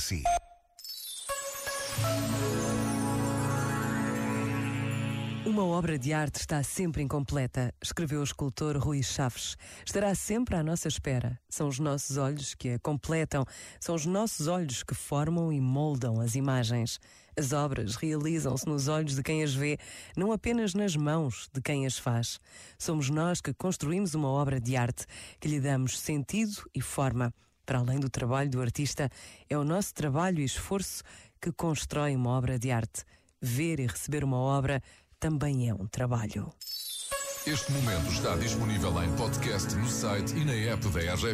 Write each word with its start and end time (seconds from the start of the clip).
si. 0.00 0.22
Uma 5.46 5.64
obra 5.64 5.98
de 5.98 6.12
arte 6.12 6.36
está 6.36 6.62
sempre 6.62 7.02
incompleta, 7.02 7.74
escreveu 7.82 8.20
o 8.20 8.24
escultor 8.24 8.76
Rui 8.76 9.02
Chaves. 9.02 9.56
Estará 9.84 10.14
sempre 10.14 10.54
à 10.54 10.62
nossa 10.62 10.86
espera. 10.86 11.38
São 11.48 11.68
os 11.68 11.78
nossos 11.78 12.16
olhos 12.16 12.54
que 12.54 12.70
a 12.70 12.78
completam, 12.78 13.44
são 13.80 13.94
os 13.94 14.06
nossos 14.06 14.46
olhos 14.46 14.82
que 14.82 14.94
formam 14.94 15.52
e 15.52 15.60
moldam 15.60 16.20
as 16.20 16.34
imagens. 16.34 16.98
As 17.36 17.52
obras 17.52 17.96
realizam-se 17.96 18.66
nos 18.66 18.86
olhos 18.86 19.16
de 19.16 19.22
quem 19.22 19.42
as 19.42 19.54
vê, 19.54 19.76
não 20.16 20.30
apenas 20.30 20.72
nas 20.72 20.94
mãos 20.94 21.48
de 21.52 21.60
quem 21.60 21.84
as 21.84 21.98
faz. 21.98 22.38
Somos 22.78 23.10
nós 23.10 23.40
que 23.40 23.52
construímos 23.52 24.14
uma 24.14 24.28
obra 24.28 24.60
de 24.60 24.76
arte, 24.76 25.04
que 25.40 25.48
lhe 25.48 25.60
damos 25.60 25.98
sentido 25.98 26.62
e 26.74 26.80
forma. 26.80 27.34
Para 27.70 27.78
além 27.78 28.00
do 28.00 28.10
trabalho 28.10 28.50
do 28.50 28.60
artista, 28.60 29.08
é 29.48 29.56
o 29.56 29.62
nosso 29.62 29.94
trabalho 29.94 30.40
e 30.40 30.44
esforço 30.44 31.04
que 31.40 31.52
constrói 31.52 32.16
uma 32.16 32.30
obra 32.30 32.58
de 32.58 32.72
arte. 32.72 33.04
Ver 33.40 33.78
e 33.78 33.86
receber 33.86 34.24
uma 34.24 34.38
obra 34.38 34.82
também 35.20 35.68
é 35.68 35.72
um 35.72 35.86
trabalho. 35.86 36.52
Este 37.46 37.70
momento 37.70 38.10
está 38.10 38.36
disponível 38.36 39.00
em 39.04 39.14
podcast 39.14 39.72
no 39.76 39.88
site 39.88 40.34
e 40.36 40.44
na 40.44 40.52
app 40.52 40.88
da 40.88 40.98
RGF. 41.14 41.28